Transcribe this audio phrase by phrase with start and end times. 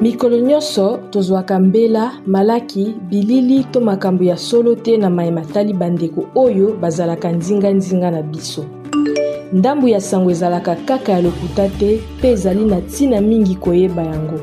[0.00, 6.28] mikolo nyonso tozwaka mbela malaki bilili to makambo ya solo te na mayema tali bandeko
[6.34, 8.64] oyo bazalaka ndingandinga na biso
[9.52, 14.40] ndambu ya sango ezalaka kaka ya lokuta te mpe ezali na ntina mingi koyeba yango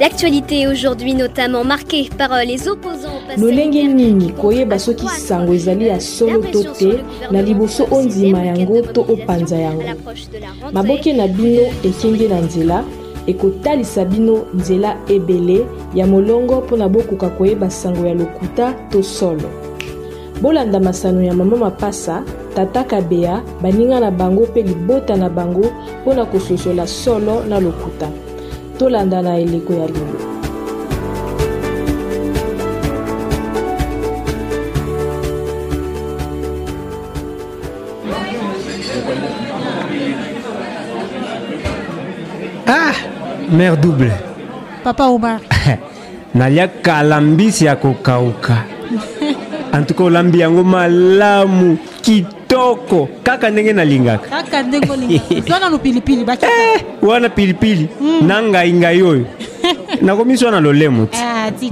[0.00, 4.32] L'actualité aujourd'hui notamment marquée par euh, les opposants lolenge nini
[4.66, 4.94] baso
[5.26, 6.40] sango ya solo
[7.30, 9.82] na liboso yango to yango
[10.72, 12.84] maboke na bino ekenge na nzela
[13.26, 19.50] ekotalisa bino nzela ebele ya molongo mpona bokoka koyeba sango ya lokuta to solo
[20.40, 22.24] bolanda masano ya mama mapasa
[22.54, 22.86] tata
[23.62, 25.70] baninga na bango pe libota na bango
[26.02, 28.10] mpona kososola solo na lokuta
[28.80, 30.18] tolanda na eleko ya lelo
[42.64, 42.96] ah
[43.52, 44.14] mare double
[44.82, 45.40] papa omar
[46.40, 48.64] naliaka lambisi ya kokauka
[49.76, 54.44] antuka olambi yango malamu kit kitoko kaka ndenge nalingaka
[55.52, 58.26] wana lupilipili eh, wana pilipili mm.
[58.28, 59.26] na ngaingai oyo
[60.02, 61.70] nakomisi wana lolemo ah, ti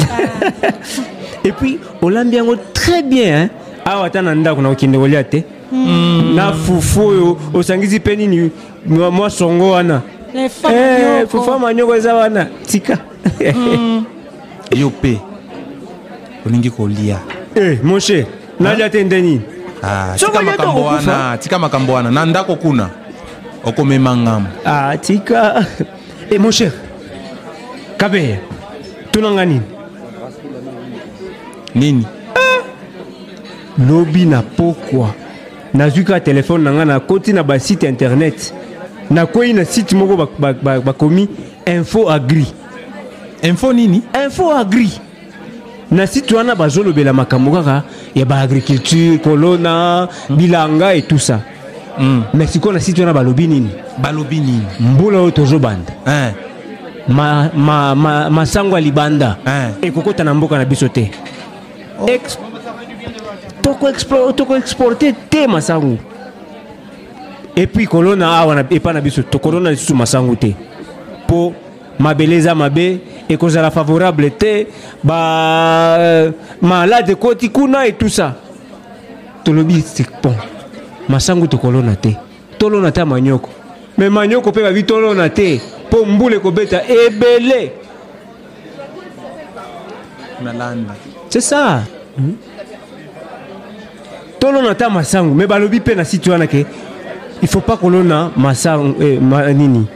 [1.49, 3.49] epuis olambi yango très bien
[3.85, 6.33] awa ata na ndako nakokende kolia te mm.
[6.37, 8.51] na fufu oyo osangisi mpe nini
[9.11, 10.01] mwa songo wana
[10.65, 12.99] eh, fufu manyoko eza wana tika
[13.53, 14.05] hmm.
[14.71, 15.21] yo mpe
[16.47, 17.19] olingi kolia
[17.55, 18.01] eh, mon
[18.61, 19.41] nalia te nde nini
[19.83, 20.15] Ah,
[21.39, 22.89] tika makambo wana na ndako kuna
[23.65, 25.67] okomema ngambo ah, tika
[26.31, 26.73] e mon cher
[27.97, 28.37] kabeya
[29.11, 29.63] tunanga nini
[31.75, 32.63] nini ah.
[33.89, 35.11] lobi na pokwa
[35.75, 38.55] nazwi kaka telefone na ngai nakoti na basite internet
[39.11, 41.29] nakwei na site moko bakomi bak, bak, bak,
[41.67, 42.47] info agri
[43.43, 44.91] info nini info agri
[45.91, 47.83] na site wana bazolobela makambo kaka
[48.15, 50.37] ya baagriculture kolona hmm.
[50.37, 51.39] bilanga et tout ça
[51.99, 52.21] mm.
[52.35, 53.69] me sikoyo na site wana balobi nini
[53.99, 56.33] balobi nini mbula oyo tozobanda eh.
[57.09, 59.89] masango ma, ma, ma ya libanda eh.
[59.89, 61.11] ekokota na mboka na biso te
[62.01, 62.09] oh.
[64.37, 65.99] tokoexporte te masango
[67.57, 70.55] epui kolona awa epa na biso tokolona lisusu masango te
[71.25, 71.55] mpo
[71.99, 74.67] mabele eza mabe ekozala favorable te
[75.03, 78.35] bamalade euh, ekoti kuna etusa
[79.45, 79.85] tolobi
[80.23, 80.35] bon
[81.09, 82.17] masango tokolona te
[82.59, 83.51] tolona te manioko
[83.99, 87.73] me manioko mpe babi tolona te mpo mbula ekobeta ebele
[91.29, 91.83] c'est ça
[92.19, 92.35] mm -hmm.
[94.39, 96.67] tolona ta masango me balobi mpe na site wana ke
[97.43, 99.87] il faut pas kolona masango eh, ma, nini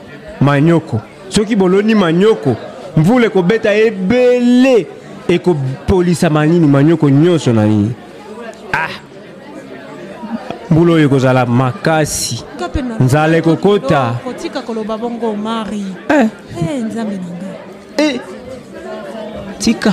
[0.40, 2.56] manioko soki boloni manioko
[2.96, 4.86] mvula ekobeta ebele
[5.28, 7.92] ekopolisama nini manioko nyonso na nini
[8.72, 8.88] ah
[10.70, 12.44] mbula oyo ekozala makasi
[13.00, 14.14] nzala ekokota
[16.08, 16.28] eh!
[16.60, 16.88] Eh,
[17.98, 18.20] eh!
[19.58, 19.92] tika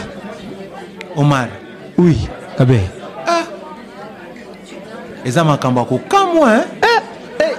[1.16, 1.48] omar
[1.98, 2.28] oui
[2.58, 2.82] kabe
[3.28, 3.44] ah.
[5.26, 6.64] eza makambo ya kokamwa eh?
[6.82, 7.02] eh,
[7.40, 7.56] eh.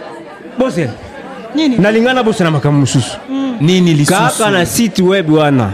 [0.58, 0.90] bosel
[1.56, 3.56] nalingana boso na makambo mosusu hmm.
[3.61, 5.72] nini lisusu kaka na site web wana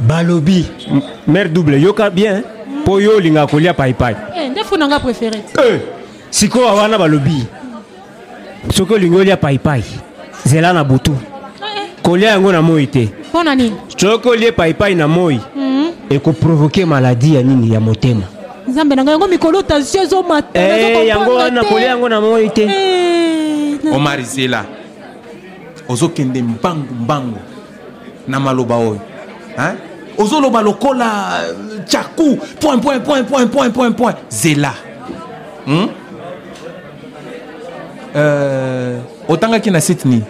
[0.00, 0.66] balobi
[1.26, 2.42] mare double yoka bien
[2.80, 3.04] mpo hmm.
[3.04, 5.80] yo olingaka kolia paipai eh, eh,
[6.30, 7.44] sikoyo wana balobi
[8.74, 9.82] soki olingi olia paipai
[10.44, 15.08] zela na butu eh, kolia yango na moi te mpona nini soki olie paipai na
[15.08, 15.90] moi hmm.
[16.10, 18.22] ekoprovoke maladi ya nini ya motema
[18.68, 22.68] nzambe na ngai yango mikolo tasio ezomatyango wana kolia yango na moi te
[23.94, 24.64] omar zela
[25.88, 27.38] ozokende mbangu mbangu
[28.28, 29.00] na maloba oyo
[30.18, 34.74] ozoloba lokola euh, chaku point point point point point point point zela
[35.66, 35.88] hmm?
[38.16, 40.24] euh, otangaki na site nini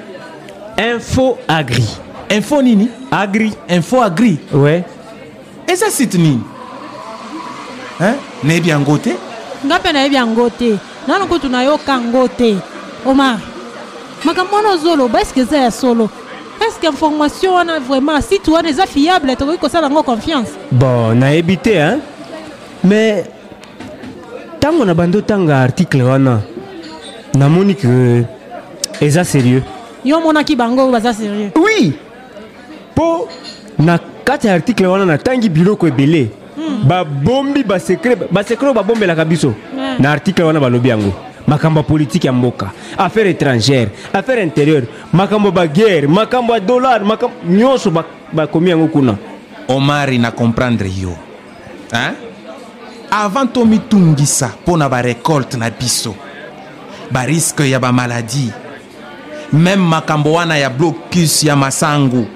[0.93, 1.85] info agri
[2.29, 4.83] info nini agri info agri ouais.
[5.67, 6.41] eza site nini
[8.43, 9.17] nayebi yango te
[9.67, 10.77] nga mpe nayebi yango te
[11.09, 12.57] nanu kutu nayoka ngo te
[13.07, 13.39] omar
[14.25, 16.09] makambo wana ozoloba eske eza ya solo
[16.69, 21.73] eske information wana vraiment site wana eza fiable tokoki kosala yango confiance bon nayebi te
[21.75, 22.01] hein
[22.85, 23.25] mais
[24.57, 26.41] ntango na bando tanga article wana
[27.35, 27.89] namoni ke
[29.01, 29.63] eza sérieux
[30.05, 31.93] yo omonaki bango baza sérieux oui
[32.95, 33.29] mpo
[33.79, 36.29] na kati ya article wana natangi biloko ebele
[36.59, 36.83] mm.
[36.89, 40.01] babombi basekre basekre oyo babombelaka biso yeah.
[40.01, 41.13] na article wana balobi yango
[41.49, 47.35] makambo politique politiki mboka, affaire étrangère, affaire intérieure, makambo ya guerre makambo ya dollar, makambo
[47.49, 47.91] nyonso
[48.33, 49.17] bakomi yango kuna.
[49.69, 51.17] na comprendre yo
[51.93, 52.13] hein?
[53.11, 56.15] avant tomitungisa mpo na barekolte na biso
[57.11, 58.53] bariske ya bamaladi
[59.55, 62.27] même makambo wana ya blocus ya masangu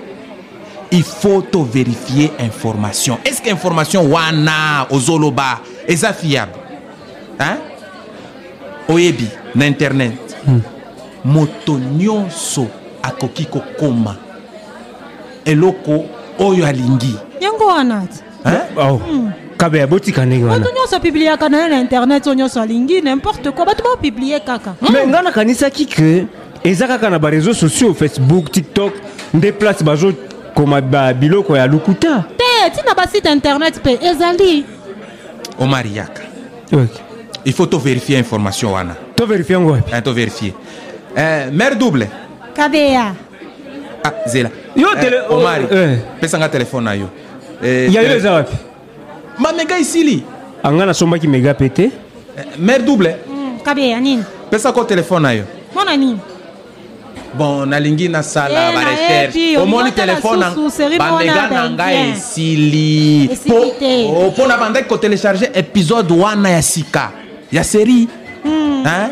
[1.50, 6.56] to vérifier information que information wana ozoloba eza fiable
[7.38, 7.71] hein?
[8.88, 10.60] oyebi na internet hmm.
[11.24, 12.66] moto nyonso
[13.02, 14.16] akoki kokóma
[15.44, 16.04] eloko
[16.38, 18.20] oyo alingi yango wana ti
[18.76, 19.00] oh.
[19.12, 19.32] mm.
[20.26, 24.88] ndenge wana bato nyonso apibliaka na internet oyo nyonso nimporte quoi bato baopiblie kaka me
[24.88, 25.10] hmm.
[25.10, 26.26] ngai nakanisaki ke
[26.64, 28.92] eza kaka na bareseau sociaux facebook tiktok
[29.34, 34.64] nde place bazokoma babiloko ya lukuta te ntina basite internet pe ezali
[35.60, 36.22] omariaka
[36.72, 37.11] okay
[37.44, 40.54] il faut tout vérifier information wana Tout vérifier ngopi hein, Tout vérifier
[41.16, 41.48] Euh...
[41.52, 42.06] mère double
[42.56, 43.12] kabea
[44.04, 47.06] ah, zela yo euh, oh, eh, téléphone omari à pesanga telefone na yo
[47.62, 48.52] eh, yayo Ma wapi
[49.38, 50.22] mamega isili
[50.64, 50.90] anga
[51.20, 51.90] qui mega pété...
[52.58, 56.16] mère double mm, kabea nini pesako téléphone na yo euh, euh, Mon hmm, nini
[57.34, 60.44] bon nalingi sala, eh, barecherche omoni telefone
[60.98, 62.14] bamega na ngai
[63.46, 67.12] Pour mpo na oh, ko télécharger épisode wana ya sika
[67.52, 68.06] ya Mon
[68.44, 68.84] hmm.
[68.84, 69.10] hein?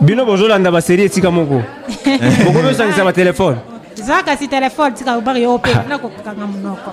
[0.00, 1.62] bino bozolanda baseri esika moko
[3.14, 3.56] téléphone.
[3.94, 5.14] zaka si téléphone tika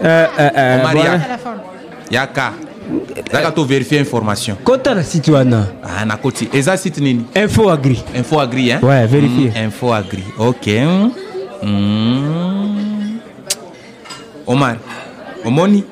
[0.03, 1.19] euh euh
[2.11, 2.53] yaka
[3.31, 7.99] zaka to vérifier information kota na site wana ah, nakoti eza site nini info agri
[8.15, 8.79] info agri hein?
[8.81, 9.49] ouais, vérifier.
[9.49, 10.85] Hmm, info agri ok
[11.63, 13.19] hmm.
[14.47, 14.77] omar
[15.45, 15.83] omoni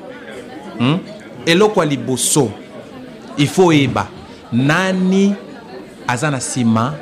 [0.78, 0.98] Hmm?
[1.46, 2.50] eloko ya liboso
[3.38, 4.08] eba
[4.52, 5.34] nani
[6.08, 6.94] azana sima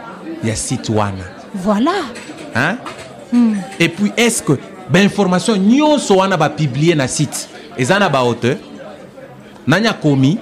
[0.44, 1.24] ya sitwana
[1.66, 1.90] voilà
[2.54, 2.76] hein?
[3.32, 3.54] mm.
[3.80, 4.52] et puis est-ce que
[4.90, 7.48] bainformation nyonso wana publier na site
[7.78, 8.56] eza ba baauteur
[9.66, 10.38] nani komi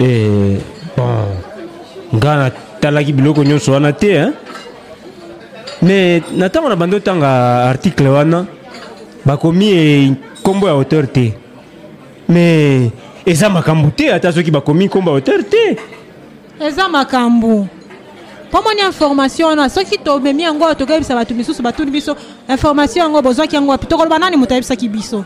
[0.00, 0.58] eh,
[0.96, 4.32] bon nga natalaki biloko nyonso wana te hein?
[5.84, 8.46] Mais na ntango na bando tanga article wana
[9.24, 11.32] bakomi e, nkombo ya auteur te
[12.28, 12.90] Mais
[13.26, 15.76] eza makambo te ata soki bakomi nkombo ya auteur te
[16.66, 17.66] eza makambo
[18.48, 22.16] mpo moni information wana soki tomemi yango oyo tokoyebisa bato misusu batuni biso
[22.48, 25.24] information yango bozwaki yango wapi tokoloba nani moto ayebisaki biso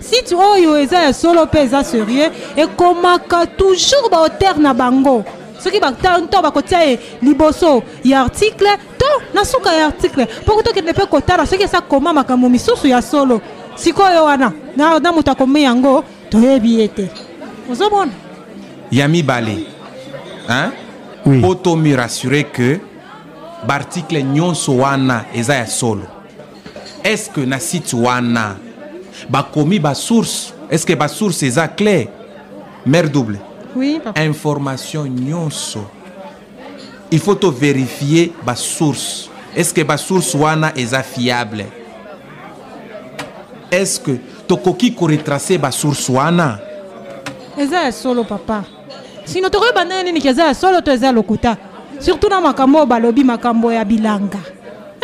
[0.00, 5.24] site oyo eza ya solo mpe eza sérieux ekomaka toujours baauteur na bango
[5.64, 5.80] soki
[6.30, 8.66] to bakotia ye liboso ya article
[8.98, 13.00] to na suka ya article mpo tokende mpe kotala soki esa koma makambo misusu ya
[13.02, 13.40] solo
[13.74, 17.08] sikoyo wana na moto akomi yango toyebi ye te
[17.72, 18.12] ozomona
[18.90, 19.75] ya mibale
[20.48, 20.72] hein,
[21.24, 21.40] oui.
[21.40, 22.80] poto me rassurer que
[23.66, 26.06] l'article nyonso wana eza solo
[27.02, 27.44] est-ce que
[28.20, 28.56] na
[29.28, 32.08] ba commis ba source, est-ce que source est clé,
[32.84, 33.38] mère double
[33.74, 34.20] oui, papa.
[34.20, 35.80] information nyonso
[37.10, 37.54] il faut to
[38.46, 39.28] la source.
[39.54, 41.64] est-ce que source wana est fiable
[43.70, 46.60] est-ce que tu tokoki koretrace source wana
[47.58, 48.64] Esa ya solo papa
[49.26, 51.58] sino banane nini keza solo to lokuta
[51.98, 54.38] surtout na makambo balobi makambo ya bilanga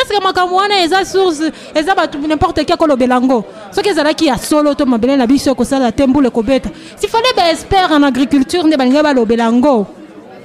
[0.08, 4.75] que makambo wana eza source eza batu nimporte belango akolobela que soki ezalaki ya solo
[4.75, 9.26] to mabele na biso ekosala le kobeta s'il fallait espérer en agriculture ne balingai balo
[9.26, 9.87] belango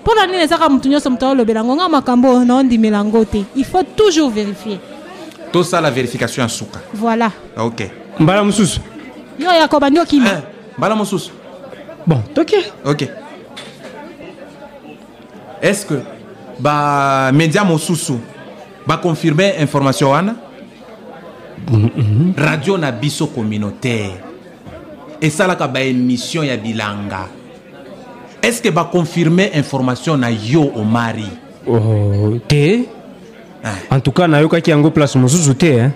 [0.04, 3.63] pour na nini ezaka motu nyonso moto alobela nga makambo oyo ndi yango te il
[3.66, 4.80] faut toujours vérifier
[5.52, 8.80] tout ça la vérification en souka voilà ok mbala mosusu
[9.38, 10.42] yo ko bandi okima eh,
[10.78, 11.32] mbala mosusu
[12.06, 12.54] bon ok
[12.86, 13.04] ok,
[15.62, 15.96] est-ce que
[16.60, 17.32] Bah...
[17.34, 18.14] media mosusu
[19.04, 20.34] confirmé information wana
[21.72, 22.34] mm -hmm.
[22.38, 24.10] radio na biso communautaire
[25.22, 27.28] une mission ya bilanga
[28.42, 29.52] est-ce que confirmer...
[29.54, 31.30] information na yo Mari
[31.68, 32.80] oh, te
[33.64, 33.74] ah.
[33.96, 35.90] en tout cas nayokaki yango place mosusu te eh?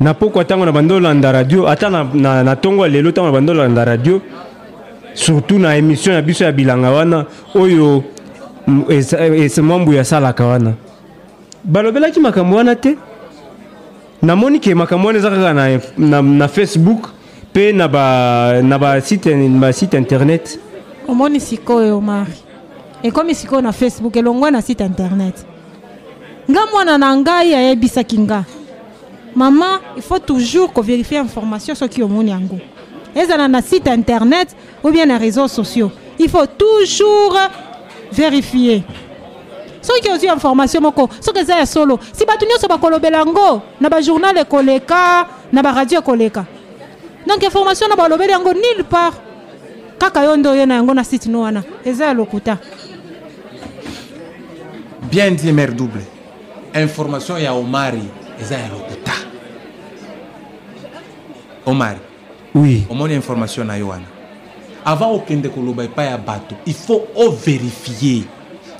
[0.00, 4.20] na poko atango na radio ata na, na, na tongo na radio
[5.14, 8.02] surtout na émission ya biso ya bilanga wana oyo
[9.36, 10.72] esemwambu ya salaka wana
[11.64, 12.98] balobelaki makambo wana te
[14.22, 17.08] namoni ke makambo wana eza kaka na, na, na facebook
[17.52, 17.88] mpe na
[18.78, 19.30] basite
[19.60, 20.58] ba ba internet
[21.08, 22.32] omoni sikoyo omari
[23.02, 25.44] ekomi sikoyo na facebook elongwa na site internet
[26.50, 28.44] nga mwana na ngai ayebisaki nga
[29.34, 32.58] mama il faut toujours kovérifie information soki omoni yango
[33.14, 37.36] ezala na site internet ou bien na réseaux sociaux il faut toujours
[38.12, 38.82] Vérifier
[40.32, 42.24] information moko ce qui solo si
[44.20, 45.62] na ekoleka na
[47.26, 49.10] donc information na
[49.98, 51.28] kaka yondo yena site
[51.84, 52.14] eza
[55.02, 56.02] bien dit Mère double
[56.74, 58.08] information ya omari
[58.40, 59.12] eza lokuta
[61.64, 62.00] omari
[62.56, 63.78] oui omoni information na
[64.86, 68.24] avant okende koloba epai ya bato ifo overifie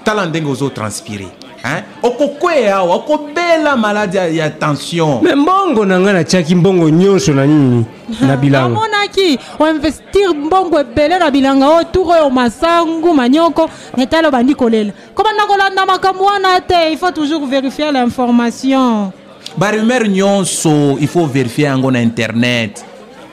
[0.05, 1.27] tala ndenge ozotranspire
[1.63, 1.83] hein?
[2.03, 7.85] okokwea awa okobela maladi ya tension me mbongo na ngai natiaki mbongo nyonso na nini
[8.21, 14.29] na bilanga amonaki oinvestir mbongo ebele na bilanga oyo oh, tour oyo masangu manyoko ngetala
[14.29, 19.13] obandi kolela kobanda kolanda makambo wana te il faut toujours vérifier l'information
[19.59, 22.85] barumeur nyonso il faut vérifier yango na internet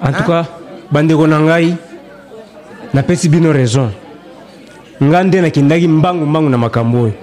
[0.02, 0.26] en tout hein?
[0.28, 0.46] cas
[0.92, 1.76] bandeko na ngai
[2.94, 3.90] napesi bino raison
[5.04, 7.14] nga nde nakendaki mbangu-mbangu na makambo oyo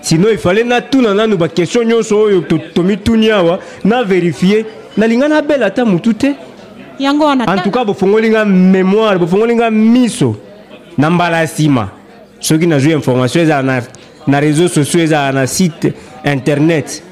[0.00, 2.40] sino efale natuna nanu bakestio nyonso oyo
[2.74, 4.64] tomituni to awa naverifie
[4.96, 6.34] nalinga nabela ata motu te
[6.98, 10.36] yango wana antuka bofongoli nga mémoire bofongoli nga miso
[10.98, 11.88] na mbala ya nsima
[12.40, 13.82] soki nazwi information ezala na,
[14.26, 15.88] na réseau sociaux ezala na site
[16.24, 17.02] internet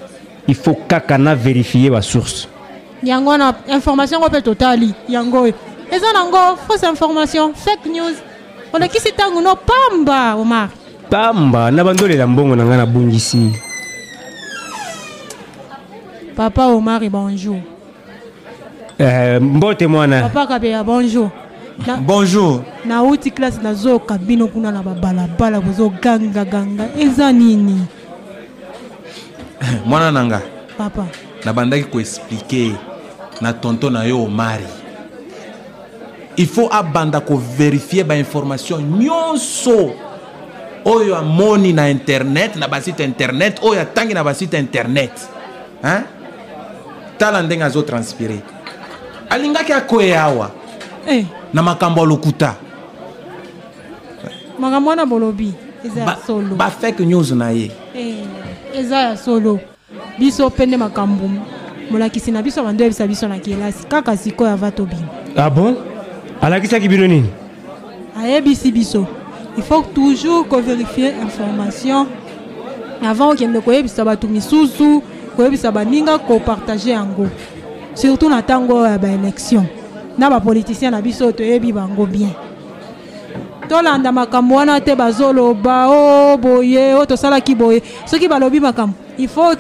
[0.49, 2.47] il faut kaka naverifie basource
[3.03, 5.53] yango wana information yango mpe totali yango oyo
[5.91, 8.17] eza nango fausse information fake news
[8.73, 10.69] olekisi ntango no pamba omar
[11.11, 13.51] pamba na bandolela mbongo na ngai nabungisi
[16.37, 17.59] papa omar bonjour
[18.99, 21.29] euh, mbote mwana papa kabea bonjour
[21.87, 27.81] na, bonjour nauti klase nazoyoka bino kuna na babalabala kozogangaganga eza nini
[29.87, 30.41] mwana na nga
[30.79, 31.07] papa
[31.45, 32.75] na bandaki koexplike
[33.41, 34.80] na tonto na yo omari
[36.41, 39.93] il ifo abanda kovérifie bainformation nyonso
[40.87, 45.13] a amoni na internet na basite internet a tangi na basite internet
[45.83, 46.05] hein?
[47.19, 48.43] tala ndenge Alinga
[49.29, 50.51] alingaki akoye awa
[51.09, 51.25] Eh.
[51.53, 52.57] na makambo lokuta
[54.59, 55.55] makambo wana bolobi
[55.85, 58.21] eza ya solo bafake news na ye Eh.
[58.75, 59.59] eza ya solo
[60.19, 61.25] biso pende makambo
[61.91, 64.13] molakisi na biso bando biso na kelasi kaka
[64.45, 64.97] ya ava tobi
[65.37, 65.77] ah bon
[66.43, 67.29] alakisaki bino nini
[68.17, 69.07] ayebisi biso
[69.57, 72.07] il faut toujours co-vérifier information
[73.07, 75.03] avant okende koyebisa bato misusu
[75.37, 77.27] koyebisa baninga kopartage yango
[77.95, 79.65] surtout na ntango oyo ya élection.
[80.19, 82.33] na politicien na biso te yebi bango bien
[83.69, 88.61] tolanda makambo wana te bazolo ba o oh, boye o oh, ki boye soki balobi
[88.61, 89.55] makambo il faut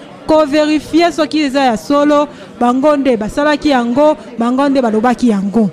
[0.48, 2.26] vérifier soki eza ya solo
[2.58, 5.70] bango nde basalaki yango bango nde balobaki yango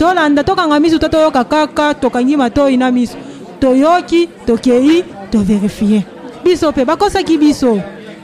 [0.00, 3.18] tolanda tokanga miso to toyoka kaka tokangima toyi na miso
[3.60, 6.04] toyoki tokei toverifie
[6.44, 7.76] biso mpe bakosaki biso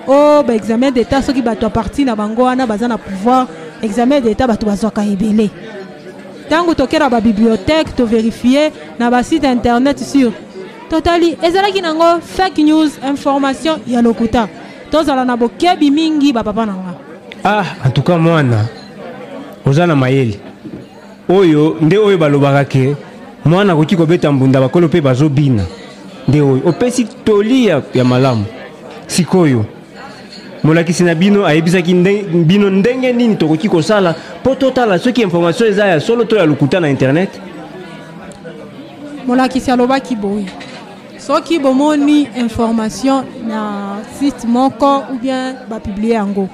[0.08, 3.46] o oh, baexamen d'état soki bato aparti na bango wana baza na pouvoir
[3.82, 5.50] examen d'état bato bazwaka ebele
[6.46, 10.32] ntango tokera babibliothèque toverifie na basite internet sur
[10.88, 14.48] totali ezalaki nango fake news information ya lokuta
[14.90, 16.92] tozala na bokebi mingi bapapa na nga
[17.44, 18.64] ah en tout cas mwana
[19.66, 20.45] oza na mayele
[21.28, 22.96] oyo nde oyo balobaka ke
[23.44, 25.64] mwana akoki kobeta mbunda bakolo mpe bazobina
[26.28, 28.44] nde oyo opesi toli ya, ya malamu
[29.06, 29.64] sikoyo
[30.64, 31.94] molakisi na bino ayebisaki
[32.46, 36.80] bino ndenge nini tokoki kosala mpo totala soki information eza ya solo to ya lokuta
[36.80, 37.30] na internet
[39.26, 40.46] molakisi alobaki boye
[41.18, 46.48] soki bomoni information na site moko ou bien bapiblie yango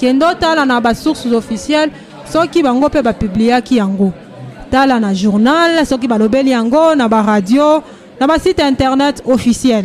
[0.00, 1.90] kende otala na basources officielles
[2.28, 4.12] soki bango mpe bapibliaki yango
[4.70, 7.82] tala na journal soki balobeli yango na baradio
[8.20, 9.84] na basite internet officiel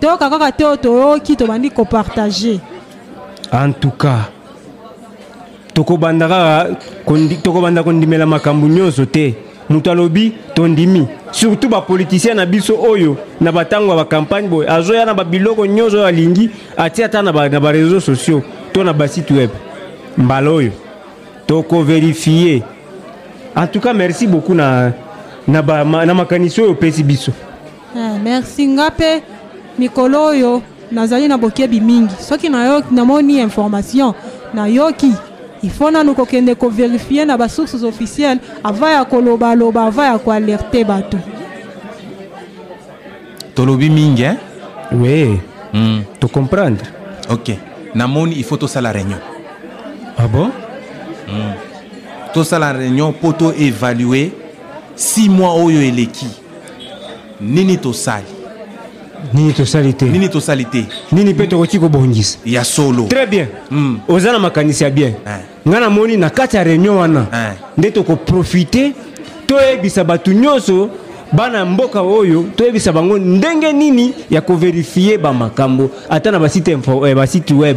[0.00, 2.60] toyoka kaka te oyo toyoki tobandi kopartage
[3.52, 4.28] en tout cas
[5.74, 6.74] tokobanda kaka
[7.42, 9.34] tokobanda kondimela makambo nyonso te
[9.70, 15.14] moto alobi tondimi surtout bapolitisien na biso oyo na bantango ya bakampagne boye azoya na
[15.14, 19.50] babiloko nyonso oyo alingi atia ata na bareseau sociaux to na basite web
[20.18, 20.70] mbala oyo
[21.52, 22.62] tokoverifie
[23.54, 24.90] en tout cas merci beaucoup na,
[25.46, 27.30] na, ba, na makanisi oyo opesi biso
[27.94, 29.20] eh, merci nga mpe
[29.78, 34.14] mikolo oyo nazali na bokebi mingi soki namoni information
[34.54, 35.12] nayoki
[35.62, 41.18] ifo nanu kokende koverifie na basources officielle ava ya kolobaloba ava ya koalerte bato
[43.54, 44.36] tolobi mingi eh?
[44.92, 45.40] oui
[45.74, 46.02] mm.
[46.18, 46.86] tocomprendre
[47.28, 47.58] ok
[47.94, 49.20] namoni ifo tosala réunion
[50.16, 50.50] ah bon
[51.32, 51.52] Hmm.
[52.34, 54.28] tosala réunion mpo toévalue
[54.94, 56.26] si mois oyo eleki
[57.40, 58.26] nini tosali
[59.32, 63.98] nini tosali te nini tosali te nini mpe tokoki kobongisa ya solo très bien mm.
[64.08, 65.40] oza na makanisi ya bien eh.
[65.68, 67.52] ngai namoni na kati ya réunion wana eh.
[67.78, 68.92] nde tokoprofite
[69.46, 70.90] toyebisa bato nyonso
[71.32, 77.06] bana ya mboka oyo toyebisa bango ndenge nini ya koverifie bamakambo ata na basite, info,
[77.08, 77.76] eh, basite web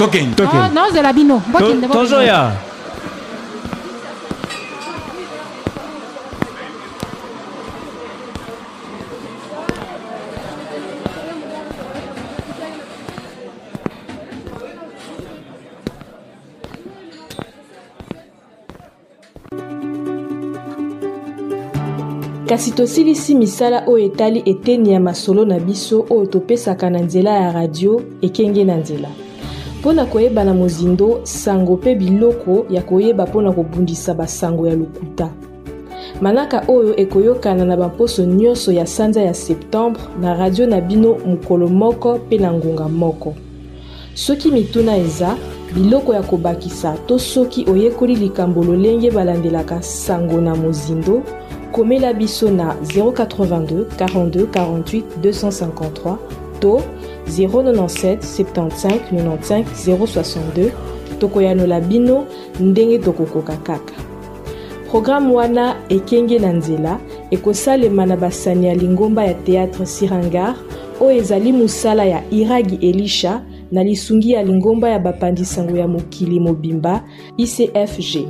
[0.00, 1.42] tokende ah, nazozela bino
[1.92, 2.52] tozoya
[22.48, 27.52] kasi tosilisi misala oyo etali eteni ya masolo na biso oyo topesaka na nzela ya
[27.52, 29.08] radio ekenge na nzela
[29.80, 34.76] mpo na koyeba na mozindo sango mpe biloko ya koyeba mpo na kobundisa basango ya
[34.76, 35.30] lokuta
[36.20, 41.68] manaka oyo ekoyokana na bamposo nyonso ya sanza ya septembre na radio na bino mokolo
[41.68, 43.32] moko mpe na ngonga moko
[44.14, 45.32] soki mituna eza
[45.74, 51.22] biloko ya kobakisa to soki oyekoli likambo lolenge balandelaka sango na mozindo
[51.72, 56.20] komela biso na 082 42 48 253
[56.60, 56.80] to
[57.26, 60.70] 097 75 95 062
[61.18, 62.26] tokoyanola la bino
[62.60, 63.94] ndenge tokokoka kaka
[64.90, 66.98] programe wana ekenge na nzela
[67.30, 70.56] ekosalema na basani ya lingomba ya teatre sirangar
[71.00, 76.40] oyo ezali mosala ya iragi elisha na lisungi ya lingomba ya bapanzi sango ya mokili
[76.40, 77.04] mobimba
[77.36, 78.26] icfg